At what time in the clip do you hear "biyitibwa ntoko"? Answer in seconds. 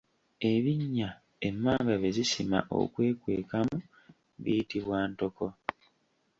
4.43-5.45